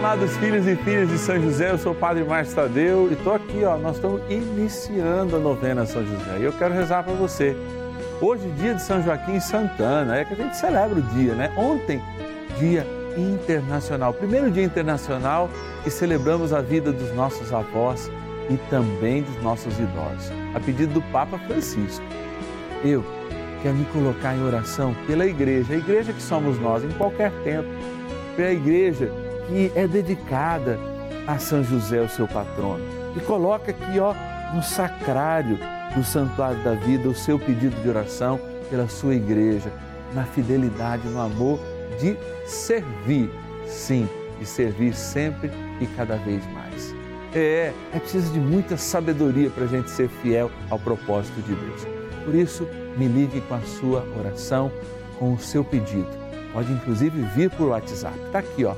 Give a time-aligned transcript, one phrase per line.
[0.00, 3.34] amados filhos e filhas de São José, eu sou o Padre Márcio Tadeu e estou
[3.34, 7.54] aqui, ó, nós estamos iniciando a novena São José e eu quero rezar para você.
[8.18, 11.52] Hoje, dia de São Joaquim Santana, é que a gente celebra o dia, né?
[11.54, 12.00] Ontem,
[12.58, 15.50] dia internacional, primeiro dia internacional
[15.84, 18.10] que celebramos a vida dos nossos avós
[18.48, 22.04] e também dos nossos idosos, a pedido do Papa Francisco.
[22.82, 23.04] Eu
[23.62, 27.68] quero me colocar em oração pela igreja, a igreja que somos nós em qualquer tempo,
[28.34, 29.12] pela igreja
[29.50, 30.78] que é dedicada
[31.26, 32.84] a São José, o seu patrono.
[33.16, 34.14] E coloca aqui, ó,
[34.54, 35.58] no sacrário
[35.94, 39.72] do Santuário da Vida o seu pedido de oração pela sua igreja,
[40.14, 41.58] na fidelidade, no amor
[42.00, 43.28] de servir,
[43.66, 44.08] sim,
[44.38, 46.94] de servir sempre e cada vez mais.
[47.34, 51.86] É, é preciso de muita sabedoria para a gente ser fiel ao propósito de Deus.
[52.24, 54.70] Por isso, me ligue com a sua oração,
[55.18, 56.08] com o seu pedido.
[56.52, 58.16] Pode inclusive vir por WhatsApp.
[58.26, 58.74] Está aqui, ó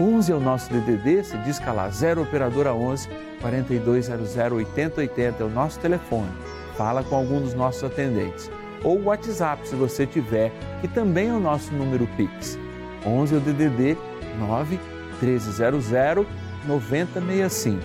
[0.00, 3.08] 11 é o nosso DDD, se diz lá, 0 operadora 11
[3.40, 6.30] 4200 8080 é o nosso telefone.
[6.76, 8.48] Fala com algum dos nossos atendentes.
[8.84, 12.56] Ou WhatsApp, se você tiver, que também é o nosso número Pix.
[13.04, 13.98] 11 é o DDD
[14.38, 14.78] 9
[15.20, 16.26] 1300
[16.64, 17.82] 9065.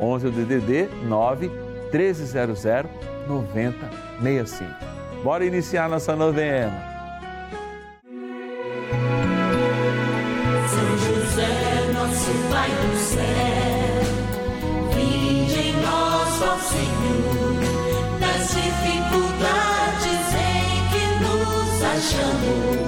[0.00, 1.48] 11 é o DDD 9
[1.92, 2.62] 1300
[3.26, 4.70] 9065.
[5.24, 6.87] Bora iniciar nossa novena.
[22.08, 22.87] 脚步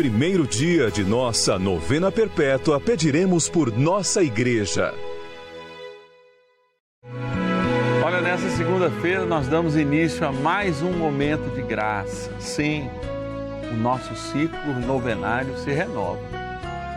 [0.00, 4.94] primeiro dia de nossa novena perpétua, pediremos por nossa igreja.
[8.02, 12.30] Olha, nessa segunda-feira nós damos início a mais um momento de graça.
[12.40, 12.88] Sim,
[13.70, 16.22] o nosso ciclo novenário se renova.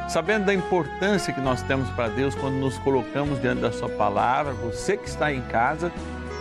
[0.07, 4.53] Sabendo da importância que nós temos para Deus quando nos colocamos diante da Sua palavra,
[4.53, 5.91] você que está em casa,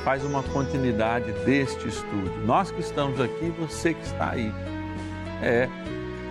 [0.05, 2.31] faz uma continuidade deste estudo.
[2.47, 4.55] Nós que estamos aqui, você que está aí.
[5.43, 5.69] É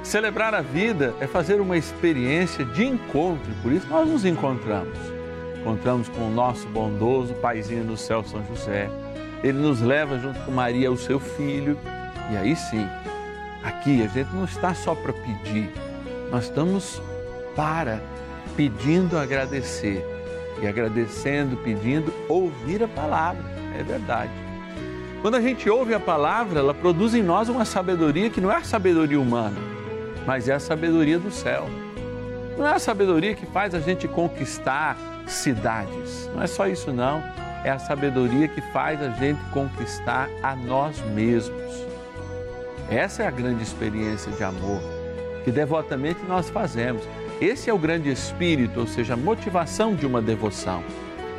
[0.03, 4.97] Celebrar a vida é fazer uma experiência de encontro, por isso nós nos encontramos.
[5.59, 8.89] Encontramos com o nosso bondoso Paizinho do céu, São José.
[9.43, 11.77] Ele nos leva junto com Maria, o seu filho.
[12.31, 12.85] E aí sim,
[13.63, 15.71] aqui a gente não está só para pedir,
[16.31, 16.99] nós estamos
[17.55, 18.01] para,
[18.57, 20.03] pedindo, agradecer.
[20.61, 23.43] E agradecendo, pedindo, ouvir a palavra.
[23.79, 24.31] É verdade.
[25.21, 28.57] Quando a gente ouve a palavra, ela produz em nós uma sabedoria que não é
[28.57, 29.70] a sabedoria humana
[30.25, 31.67] mas é a sabedoria do céu.
[32.57, 34.97] Não é a sabedoria que faz a gente conquistar
[35.27, 37.23] cidades, não é só isso, não.
[37.63, 41.71] É a sabedoria que faz a gente conquistar a nós mesmos.
[42.89, 44.81] Essa é a grande experiência de amor
[45.43, 47.03] que devotamente nós fazemos.
[47.39, 50.83] Esse é o grande espírito, ou seja, a motivação de uma devoção.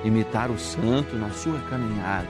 [0.04, 2.28] Imitar o santo na sua caminhada.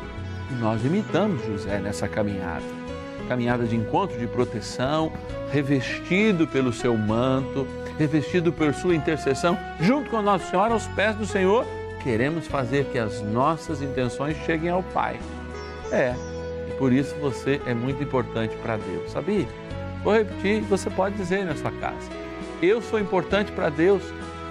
[0.50, 2.81] E nós imitamos José nessa caminhada.
[3.28, 5.12] Caminhada de encontro, de proteção,
[5.50, 7.66] revestido pelo seu manto,
[7.98, 11.66] revestido por sua intercessão, junto com Nossa Senhora aos pés do Senhor,
[12.02, 15.18] queremos fazer que as nossas intenções cheguem ao Pai.
[15.90, 16.14] É,
[16.68, 19.46] e por isso você é muito importante para Deus, sabia?
[20.02, 22.10] Vou repetir, você pode dizer na sua casa.
[22.60, 24.02] Eu sou importante para Deus,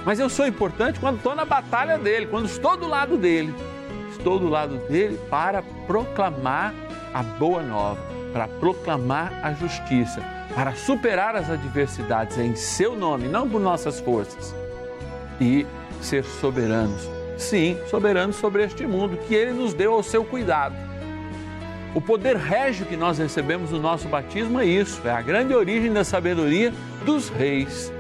[0.06, 3.54] mas eu sou importante quando estou na batalha dele, quando estou do lado dele.
[4.12, 6.74] Estou do lado dele para proclamar
[7.14, 8.00] a boa nova,
[8.32, 10.22] para proclamar a justiça,
[10.56, 14.56] para superar as adversidades em seu nome, não por nossas forças.
[15.40, 15.66] E
[16.02, 17.10] ser soberanos.
[17.38, 20.76] Sim, soberanos sobre este mundo que ele nos deu ao seu cuidado.
[21.94, 25.92] O poder régio que nós recebemos no nosso batismo é isso, é a grande origem
[25.92, 26.74] da sabedoria
[27.04, 27.92] dos reis,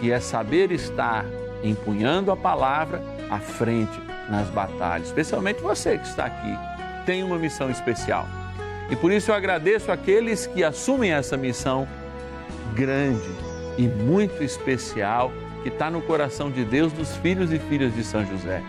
[0.00, 1.26] e é saber estar
[1.62, 4.00] empunhando a palavra à frente
[4.30, 6.56] nas batalhas, especialmente você que está aqui,
[7.04, 8.26] tem uma missão especial.
[8.90, 11.86] E por isso eu agradeço aqueles que assumem essa missão
[12.74, 13.28] grande
[13.76, 15.32] e muito especial
[15.62, 18.62] que está no coração de Deus dos filhos e filhas de São José,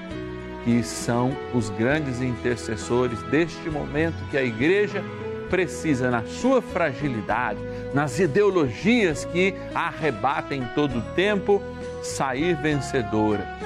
[0.64, 5.04] que são os grandes intercessores deste momento que a igreja
[5.50, 7.60] precisa, na sua fragilidade,
[7.94, 11.62] nas ideologias que a arrebatem todo o tempo,
[12.04, 13.58] sair vencedora.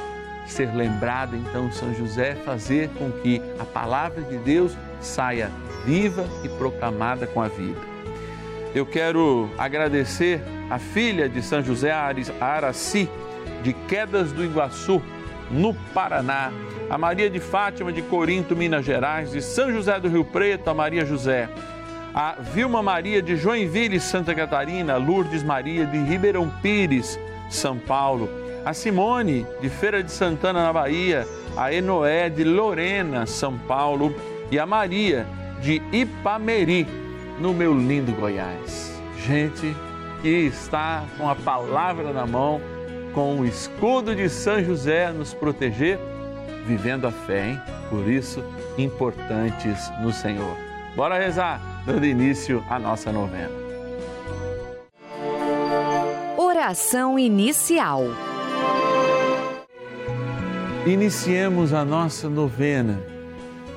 [0.48, 5.52] Ser lembrada, então, São José, fazer com que a palavra de Deus saia
[5.86, 7.80] viva e proclamada com a vida.
[8.74, 11.92] Eu quero agradecer a filha de São José
[12.40, 13.10] Araci,
[13.62, 15.02] de Quedas do Iguaçu,
[15.52, 16.52] no Paraná,
[16.90, 20.74] a Maria de Fátima de Corinto, Minas Gerais, de São José do Rio Preto, a
[20.74, 21.48] Maria José,
[22.14, 27.20] a Vilma Maria de Joinville, Santa Catarina, Lourdes Maria de Ribeirão Pires,
[27.50, 28.30] São Paulo,
[28.66, 34.16] a Simone de Feira de Santana, na Bahia, a Enoé de Lorena, São Paulo
[34.51, 35.28] e a Maria
[35.62, 36.86] de Ipameri,
[37.40, 39.01] no meu lindo Goiás.
[39.25, 39.75] Gente
[40.22, 42.62] que está com a palavra na mão,
[43.13, 46.00] com o escudo de São José nos proteger,
[46.66, 47.62] vivendo a fé, hein?
[47.90, 48.44] Por isso,
[48.78, 50.56] importantes no Senhor.
[50.95, 53.51] Bora rezar, dando início à nossa novena.
[56.38, 58.04] Oração inicial.
[60.86, 63.12] Iniciemos a nossa novena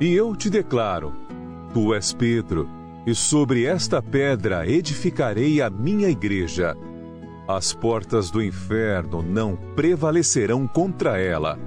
[0.00, 1.12] E eu te declaro:
[1.74, 2.66] Tu és Pedro,
[3.06, 6.74] e sobre esta pedra edificarei a minha igreja.
[7.46, 11.58] As portas do inferno não prevalecerão contra ela.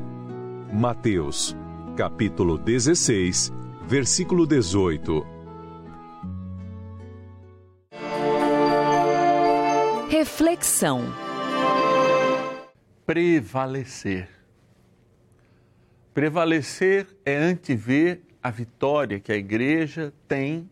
[0.72, 1.56] Mateus,
[1.96, 3.54] capítulo 16,
[3.86, 5.28] versículo 18.
[10.10, 11.02] Reflexão.
[13.06, 14.33] Prevalecer
[16.14, 20.70] Prevalecer é antever a vitória que a igreja tem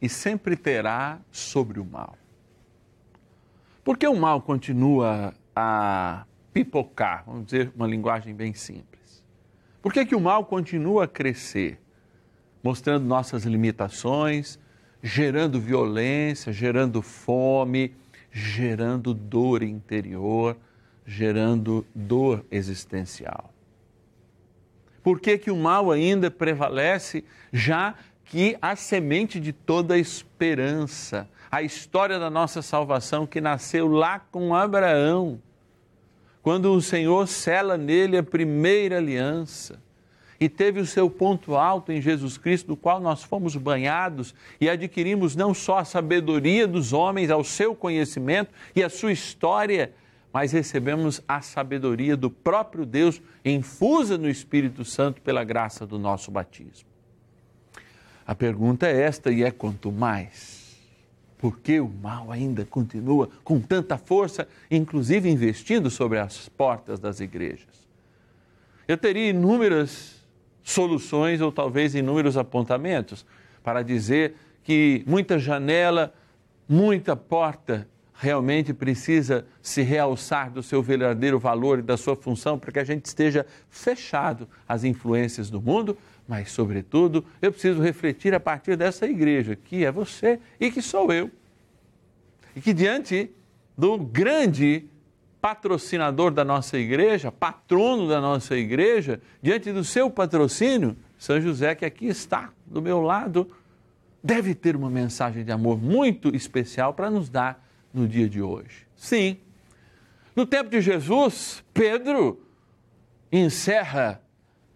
[0.00, 2.16] e sempre terá sobre o mal.
[3.82, 7.24] Por que o mal continua a pipocar?
[7.26, 9.24] Vamos dizer uma linguagem bem simples.
[9.82, 11.80] Por que, que o mal continua a crescer?
[12.62, 14.56] Mostrando nossas limitações,
[15.02, 17.94] gerando violência, gerando fome,
[18.30, 20.56] gerando dor interior,
[21.04, 23.52] gerando dor existencial.
[25.02, 31.28] Por que, que o mal ainda prevalece, já que a semente de toda a esperança,
[31.50, 35.40] a história da nossa salvação que nasceu lá com Abraão,
[36.42, 39.80] quando o Senhor cela nele a primeira aliança
[40.38, 44.70] e teve o seu ponto alto em Jesus Cristo, do qual nós fomos banhados e
[44.70, 49.92] adquirimos não só a sabedoria dos homens, ao seu conhecimento e a sua história,
[50.32, 56.30] mas recebemos a sabedoria do próprio Deus infusa no Espírito Santo pela graça do nosso
[56.30, 56.88] batismo.
[58.26, 60.78] A pergunta é esta e é quanto mais.
[61.36, 67.18] Por que o mal ainda continua com tanta força, inclusive investindo sobre as portas das
[67.18, 67.88] igrejas?
[68.86, 70.20] Eu teria inúmeras
[70.62, 73.26] soluções ou talvez inúmeros apontamentos
[73.64, 76.14] para dizer que muita janela,
[76.68, 77.88] muita porta
[78.20, 82.84] realmente precisa se realçar do seu verdadeiro valor e da sua função para que a
[82.84, 85.96] gente esteja fechado às influências do mundo,
[86.28, 91.10] mas, sobretudo, eu preciso refletir a partir dessa igreja, que é você e que sou
[91.10, 91.30] eu.
[92.54, 93.30] E que diante
[93.76, 94.84] do grande
[95.40, 101.86] patrocinador da nossa igreja, patrono da nossa igreja, diante do seu patrocínio, São José, que
[101.86, 103.50] aqui está do meu lado,
[104.22, 108.86] deve ter uma mensagem de amor muito especial para nos dar no dia de hoje.
[108.96, 109.38] Sim,
[110.34, 112.40] no tempo de Jesus, Pedro
[113.32, 114.20] encerra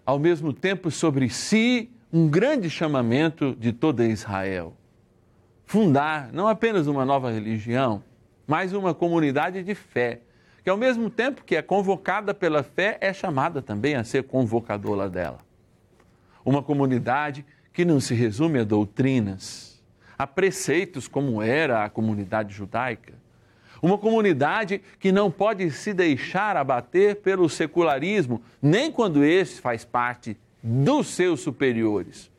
[0.05, 4.77] ao mesmo tempo sobre si um grande chamamento de toda Israel.
[5.65, 8.03] Fundar não apenas uma nova religião,
[8.47, 10.21] mas uma comunidade de fé,
[10.63, 15.09] que ao mesmo tempo que é convocada pela fé, é chamada também a ser convocadora
[15.09, 15.39] dela.
[16.45, 19.74] Uma comunidade que não se resume a doutrinas,
[20.19, 23.15] a preceitos como era a comunidade judaica.
[23.83, 30.39] Uma comunidade que não pode se deixar abater pelo secularismo, nem quando esse faz parte
[30.63, 32.31] dos seus superiores.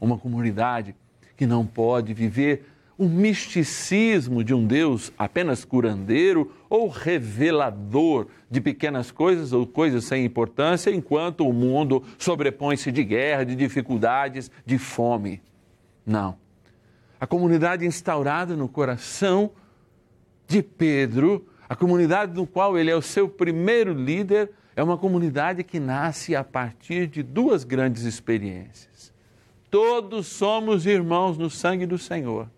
[0.00, 0.96] Uma comunidade
[1.36, 2.66] que não pode viver
[2.98, 10.24] o misticismo de um Deus apenas curandeiro ou revelador de pequenas coisas ou coisas sem
[10.24, 15.40] importância, enquanto o mundo sobrepõe-se de guerra, de dificuldades, de fome.
[16.04, 16.47] Não
[17.20, 19.50] a comunidade instaurada no coração
[20.46, 25.64] de Pedro, a comunidade no qual ele é o seu primeiro líder, é uma comunidade
[25.64, 29.12] que nasce a partir de duas grandes experiências.
[29.70, 32.48] Todos somos irmãos no sangue do Senhor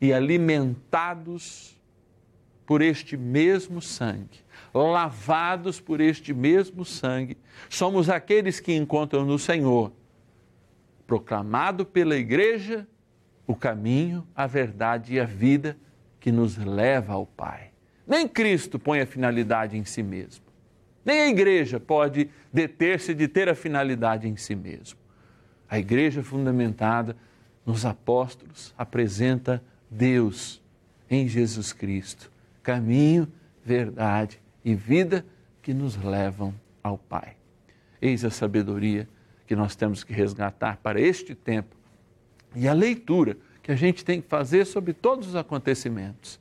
[0.00, 1.76] e alimentados
[2.66, 4.44] por este mesmo sangue,
[4.74, 7.38] lavados por este mesmo sangue,
[7.70, 9.92] somos aqueles que encontram no Senhor,
[11.06, 12.86] proclamado pela igreja
[13.46, 15.76] o caminho, a verdade e a vida
[16.18, 17.70] que nos leva ao Pai.
[18.06, 20.44] Nem Cristo põe a finalidade em si mesmo.
[21.04, 24.98] Nem a igreja pode deter-se de ter a finalidade em si mesmo.
[25.68, 27.16] A igreja fundamentada
[27.64, 30.60] nos apóstolos apresenta Deus
[31.08, 32.30] em Jesus Cristo,
[32.62, 33.30] caminho,
[33.64, 35.24] verdade e vida
[35.62, 37.36] que nos levam ao Pai.
[38.02, 39.08] Eis a sabedoria
[39.46, 41.75] que nós temos que resgatar para este tempo
[42.56, 46.40] e a leitura que a gente tem que fazer sobre todos os acontecimentos.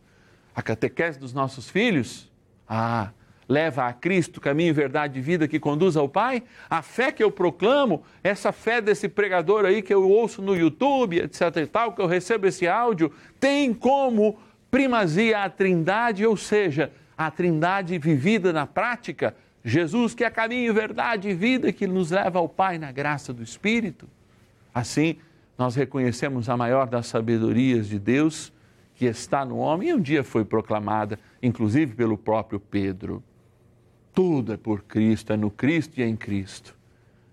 [0.56, 2.32] A catequese dos nossos filhos,
[2.68, 3.12] ah,
[3.48, 6.44] leva a Cristo, caminho, verdade e vida que conduz ao Pai.
[6.70, 11.20] A fé que eu proclamo, essa fé desse pregador aí que eu ouço no YouTube,
[11.20, 14.38] etc e tal, que eu recebo esse áudio, tem como
[14.72, 21.30] primazia a Trindade, ou seja, a Trindade vivida na prática, Jesus que é caminho, verdade
[21.30, 24.08] e vida que nos leva ao Pai na graça do Espírito.
[24.74, 25.18] Assim,
[25.58, 28.52] nós reconhecemos a maior das sabedorias de Deus
[28.96, 33.24] que está no homem e um dia foi proclamada, inclusive pelo próprio Pedro.
[34.14, 36.76] Tudo é por Cristo, é no Cristo e é em Cristo.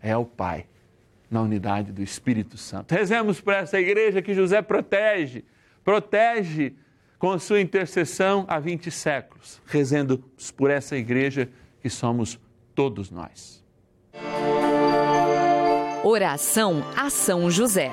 [0.03, 0.67] É ao Pai,
[1.31, 2.93] na unidade do Espírito Santo.
[2.93, 5.45] Rezemos por essa igreja que José protege,
[5.85, 6.75] protege
[7.19, 9.63] com a sua intercessão há 20 séculos.
[9.65, 10.19] Rezendo
[10.57, 11.49] por essa igreja
[11.81, 12.41] que somos
[12.75, 13.63] todos nós.
[16.03, 17.93] Oração a São José.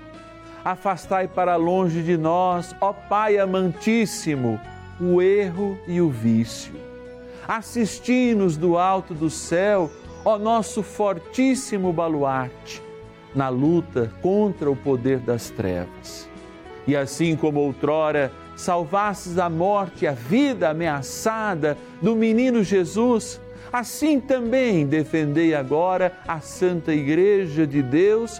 [0.63, 4.59] Afastai para longe de nós, ó Pai amantíssimo,
[4.99, 6.73] o erro e o vício.
[7.47, 9.89] Assisti-nos do alto do céu,
[10.23, 12.81] ó nosso fortíssimo baluarte,
[13.33, 16.29] na luta contra o poder das trevas.
[16.85, 23.41] E assim como outrora salvastes a morte e a vida ameaçada do menino Jesus,
[23.73, 28.39] assim também defendei agora a Santa Igreja de Deus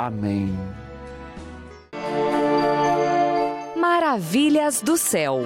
[0.00, 0.58] Amém.
[3.76, 5.40] Maravilhas do céu.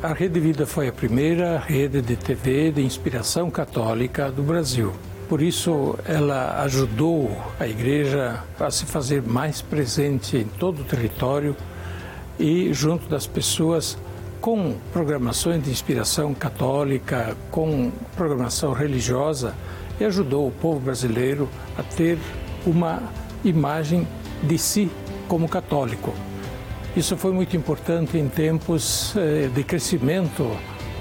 [0.00, 4.92] A Rede Vida foi a primeira rede de TV de inspiração católica do Brasil.
[5.28, 11.56] Por isso, ela ajudou a igreja a se fazer mais presente em todo o território
[12.38, 13.98] e junto das pessoas
[14.40, 19.52] com programações de inspiração católica, com programação religiosa
[20.00, 22.18] e ajudou o povo brasileiro a ter
[22.66, 23.02] uma
[23.44, 24.06] imagem
[24.42, 24.90] de si
[25.28, 26.12] como católico.
[26.96, 30.50] Isso foi muito importante em tempos eh, de crescimento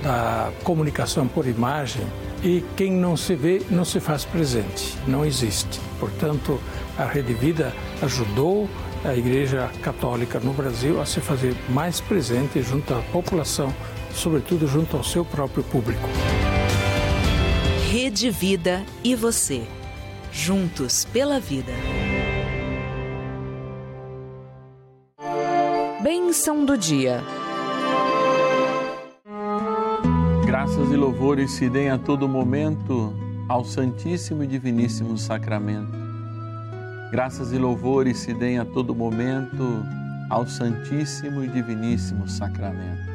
[0.04, 2.06] da comunicação por imagem
[2.44, 5.80] e quem não se vê não se faz presente, não existe.
[6.00, 6.60] Portanto,
[6.98, 8.70] a Rede Vida ajudou
[9.04, 13.74] a Igreja Católica no Brasil a se fazer mais presente junto à população,
[14.14, 16.08] sobretudo junto ao seu próprio público.
[17.98, 19.66] Rede Vida e você,
[20.30, 21.72] juntos pela vida.
[26.04, 27.24] Bênção do dia.
[30.46, 33.14] Graças e louvores se deem a todo momento
[33.48, 35.94] ao Santíssimo e Diviníssimo Sacramento.
[37.12, 39.64] Graças e louvores se deem a todo momento
[40.30, 43.10] ao Santíssimo e Diviníssimo Sacramento.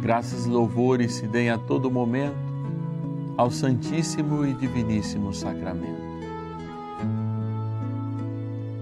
[0.00, 2.49] Graças e louvores se deem a todo momento
[3.40, 6.10] ao Santíssimo e Diviníssimo Sacramento.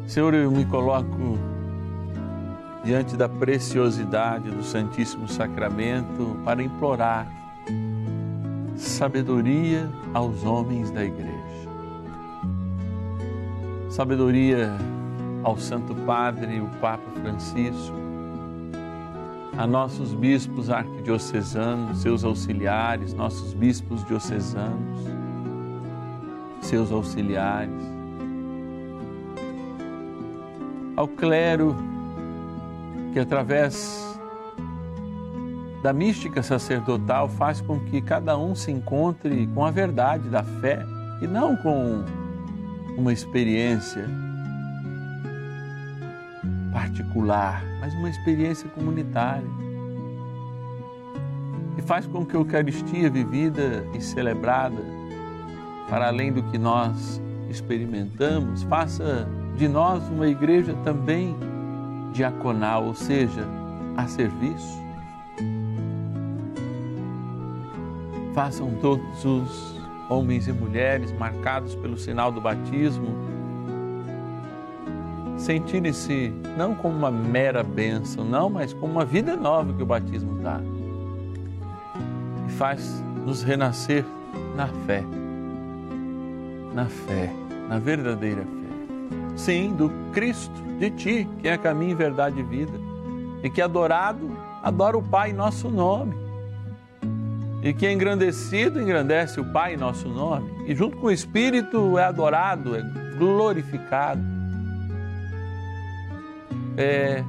[0.05, 1.39] Senhor, eu me coloco
[2.83, 7.29] diante da preciosidade do Santíssimo Sacramento para implorar
[8.75, 11.69] sabedoria aos homens da Igreja.
[13.89, 14.77] Sabedoria
[15.45, 17.95] ao Santo Padre, o Papa Francisco,
[19.59, 25.01] a nossos bispos arquidiocesanos, seus auxiliares, nossos bispos diocesanos,
[26.61, 27.75] seus auxiliares,
[30.95, 31.75] ao clero
[33.13, 34.17] que através
[35.83, 40.87] da mística sacerdotal faz com que cada um se encontre com a verdade da fé
[41.21, 42.05] e não com
[42.97, 44.09] uma experiência
[47.09, 49.49] particular, mas uma experiência comunitária.
[51.77, 54.83] E faz com que a Eucaristia vivida e celebrada,
[55.89, 61.37] para além do que nós experimentamos, faça de nós uma igreja também
[62.13, 63.47] diaconal, ou seja,
[63.97, 64.79] a serviço.
[68.35, 73.28] Façam todos os homens e mulheres marcados pelo sinal do batismo
[75.39, 80.39] sentirem-se não como uma mera bênção, não, mas como uma vida nova que o batismo
[80.43, 80.61] dá.
[82.47, 84.05] E faz nos renascer
[84.55, 85.03] na fé,
[86.75, 87.33] na fé,
[87.69, 88.59] na verdadeira fé
[89.39, 92.73] sim, do Cristo, de Ti, que é caminho, verdade e vida,
[93.43, 96.15] e que adorado, adora o Pai em nosso nome.
[97.61, 102.05] e que engrandecido engrandece o Pai em nosso nome, e junto com o Espírito é
[102.05, 102.83] adorado, é
[103.19, 104.38] glorificado.
[106.81, 107.25] É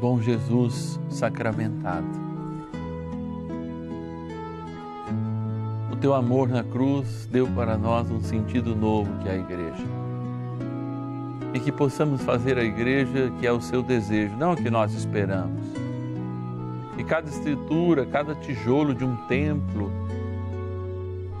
[0.00, 2.26] bom Jesus sacramentado.
[5.92, 9.86] O teu amor na cruz deu para nós um sentido novo que é a igreja.
[11.54, 14.92] E que possamos fazer a igreja que é o seu desejo, não o que nós
[14.92, 15.86] esperamos
[16.98, 19.92] e cada estrutura, cada tijolo de um templo,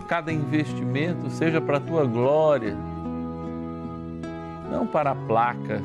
[0.06, 2.76] cada investimento seja para a tua glória,
[4.70, 5.82] não para a placa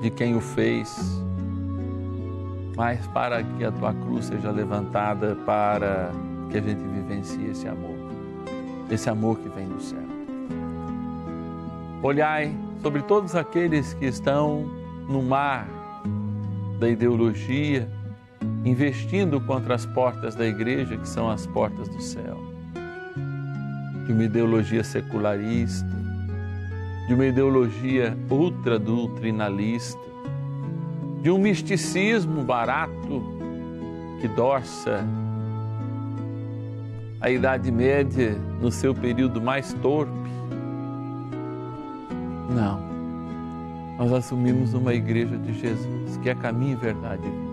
[0.00, 1.22] de quem o fez,
[2.76, 6.10] mas para que a tua cruz seja levantada para
[6.50, 7.96] que a gente vivencie esse amor,
[8.90, 9.98] esse amor que vem do céu.
[12.02, 14.64] Olhai sobre todos aqueles que estão
[15.08, 15.66] no mar
[16.78, 17.88] da ideologia,
[18.64, 22.38] investindo contra as portas da igreja, que são as portas do céu.
[24.06, 25.88] De uma ideologia secularista,
[27.06, 30.00] de uma ideologia ultradoutrinalista,
[31.22, 33.22] de um misticismo barato
[34.20, 35.04] que dorça
[37.20, 40.12] a Idade Média no seu período mais torpe.
[42.50, 42.86] Não.
[43.98, 47.46] Nós assumimos uma igreja de Jesus, que é caminho, verdade e vida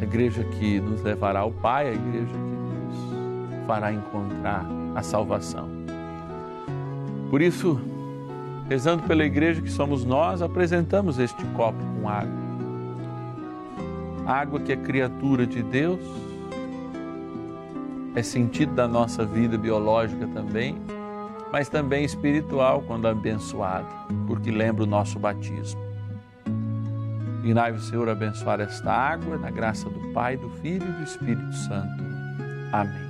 [0.00, 5.79] a igreja que nos levará ao Pai, a igreja que nos fará encontrar a salvação.
[7.30, 7.80] Por isso,
[8.68, 12.40] rezando pela igreja que somos nós, apresentamos este copo com água.
[14.26, 16.00] Água que é criatura de Deus,
[18.16, 20.76] é sentido da nossa vida biológica também,
[21.52, 23.86] mas também espiritual quando abençoada,
[24.26, 25.80] porque lembra o nosso batismo.
[27.42, 32.04] Dignai-vos, Senhor, abençoar esta água, na graça do Pai, do Filho e do Espírito Santo.
[32.72, 33.09] Amém.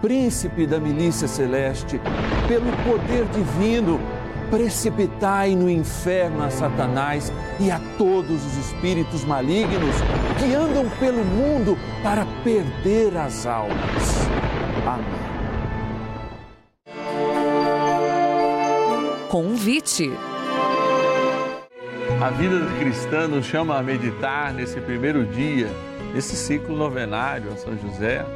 [0.00, 2.00] príncipe da milícia celeste,
[2.48, 4.00] pelo poder divino,
[4.50, 9.94] precipitai no inferno a Satanás e a todos os espíritos malignos
[10.38, 14.28] que andam pelo mundo para perder as almas.
[14.86, 15.30] Amém.
[19.28, 20.10] Convite.
[22.20, 25.68] A vida do cristã nos chama a meditar nesse primeiro dia,
[26.12, 28.26] nesse ciclo novenário a São José,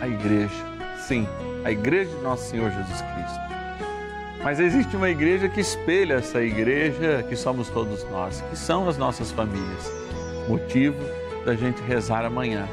[0.00, 0.79] a igreja.
[1.06, 1.26] Sim,
[1.64, 3.40] a igreja de nosso Senhor Jesus Cristo.
[4.42, 8.96] Mas existe uma igreja que espelha essa igreja que somos todos nós, que são as
[8.96, 9.92] nossas famílias.
[10.48, 10.98] Motivo
[11.44, 12.66] da gente rezar amanhã.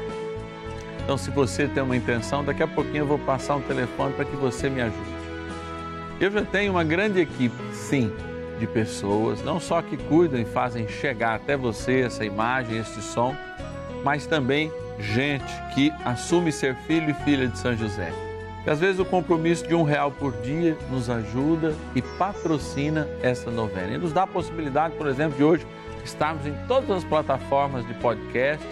[1.02, 4.24] Então, se você tem uma intenção, daqui a pouquinho eu vou passar um telefone para
[4.24, 5.18] que você me ajude.
[6.20, 8.12] Eu já tenho uma grande equipe, sim,
[8.58, 13.34] de pessoas, não só que cuidam e fazem chegar até você essa imagem, este som,
[14.02, 18.12] mas também gente que assume ser filho e filha de São José.
[18.66, 23.50] E às vezes o compromisso de um real por dia nos ajuda e patrocina essa
[23.50, 23.94] novena.
[23.94, 25.66] E nos dá a possibilidade, por exemplo, de hoje
[26.04, 28.66] estarmos em todas as plataformas de podcast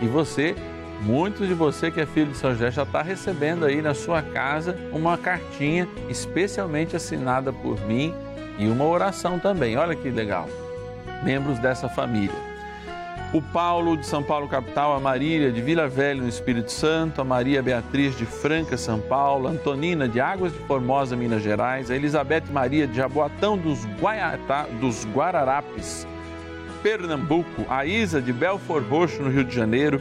[0.00, 0.54] e você
[1.00, 4.22] Muitos de você que é filho de São José já está recebendo aí na sua
[4.22, 8.14] casa uma cartinha especialmente assinada por mim
[8.58, 9.76] e uma oração também.
[9.76, 10.48] Olha que legal.
[11.22, 12.53] Membros dessa família.
[13.34, 17.24] O Paulo de São Paulo capital, a Marília de Vila Velha no Espírito Santo, a
[17.24, 22.44] Maria Beatriz de Franca, São Paulo, Antonina de Águas de Formosa, Minas Gerais, a Elizabeth
[22.52, 23.80] Maria de Jaboatão dos,
[24.80, 26.06] dos Guararapes,
[26.80, 30.00] Pernambuco, a Isa de Belfor Roxo, no Rio de Janeiro,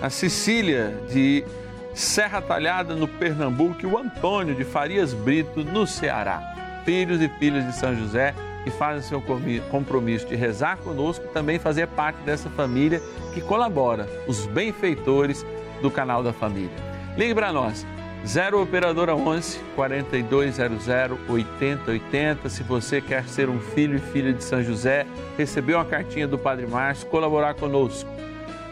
[0.00, 1.44] a Cecília de
[1.92, 6.40] Serra Talhada, no Pernambuco, e o Antônio de Farias Brito, no Ceará.
[6.86, 9.22] Filhos e filhas de São José que fazem seu
[9.70, 13.00] compromisso de rezar conosco, também fazer parte dessa família
[13.34, 15.44] que colabora, os benfeitores
[15.80, 16.70] do canal da família.
[17.16, 17.86] Ligue para nós,
[18.26, 20.86] 0 Operadora 11 4200
[21.28, 22.48] 8080.
[22.48, 26.38] Se você quer ser um filho e filha de São José, recebeu a cartinha do
[26.38, 28.08] Padre Márcio, colaborar conosco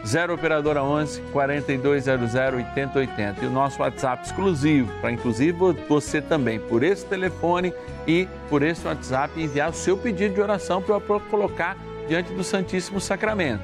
[0.05, 3.43] 0 Operadora 11 4200 8080.
[3.43, 7.73] E o nosso WhatsApp exclusivo, para inclusive você também, por esse telefone
[8.07, 12.99] e por esse WhatsApp, enviar o seu pedido de oração para colocar diante do Santíssimo
[12.99, 13.61] Sacramento.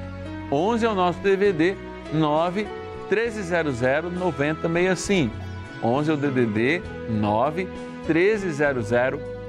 [0.50, 1.76] 11 é o nosso DVD
[2.12, 2.66] 9
[3.10, 3.80] 1300
[4.12, 5.34] 9065.
[5.82, 7.68] 11 é o DDD 9
[8.06, 8.90] 1300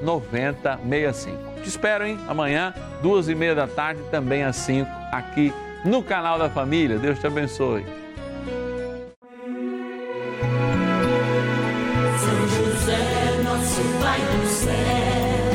[0.01, 1.37] 9065.
[1.61, 2.17] Te espero, hein?
[2.27, 6.97] Amanhã, duas e meia da tarde, também às 5, aqui no canal da Família.
[6.97, 7.85] Deus te abençoe.
[12.19, 15.51] São José, nosso Pai do céu,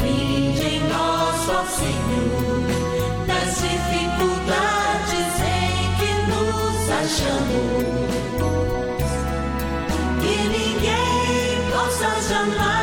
[0.00, 2.62] vinde em nós, ó Senhor,
[3.26, 7.86] nas dificuldades em que nos achamos.
[10.20, 12.75] Que ninguém possa jamais